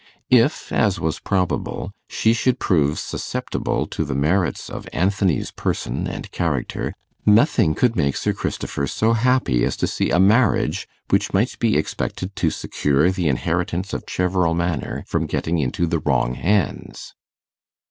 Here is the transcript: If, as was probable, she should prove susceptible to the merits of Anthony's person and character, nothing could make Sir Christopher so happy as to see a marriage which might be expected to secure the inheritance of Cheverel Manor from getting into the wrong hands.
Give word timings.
If, 0.31 0.71
as 0.71 0.99
was 0.99 1.19
probable, 1.19 1.91
she 2.09 2.33
should 2.33 2.57
prove 2.57 2.97
susceptible 2.97 3.85
to 3.89 4.03
the 4.03 4.15
merits 4.15 4.67
of 4.67 4.89
Anthony's 4.91 5.51
person 5.51 6.07
and 6.07 6.31
character, 6.31 6.95
nothing 7.23 7.75
could 7.75 7.95
make 7.95 8.17
Sir 8.17 8.33
Christopher 8.33 8.87
so 8.87 9.13
happy 9.13 9.63
as 9.63 9.77
to 9.77 9.85
see 9.85 10.09
a 10.09 10.17
marriage 10.19 10.87
which 11.11 11.35
might 11.35 11.55
be 11.59 11.77
expected 11.77 12.35
to 12.35 12.49
secure 12.49 13.11
the 13.11 13.27
inheritance 13.27 13.93
of 13.93 14.07
Cheverel 14.07 14.55
Manor 14.55 15.03
from 15.05 15.27
getting 15.27 15.59
into 15.59 15.85
the 15.85 15.99
wrong 15.99 16.33
hands. 16.33 17.13